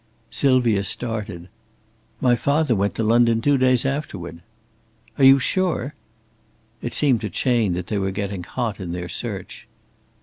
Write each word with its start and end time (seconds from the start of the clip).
Sylvia 0.31 0.83
started. 0.83 1.47
"My 2.19 2.35
father 2.35 2.73
went 2.73 2.95
to 2.95 3.03
London 3.03 3.39
two 3.39 3.55
days 3.59 3.85
afterward." 3.85 4.41
"Are 5.19 5.23
you 5.23 5.37
sure?" 5.37 5.93
It 6.81 6.95
seemed 6.95 7.21
to 7.21 7.29
Chayne 7.29 7.73
that 7.73 7.85
they 7.85 7.99
were 7.99 8.09
getting 8.09 8.41
hot 8.41 8.79
in 8.79 8.93
their 8.93 9.07
search. 9.07 9.67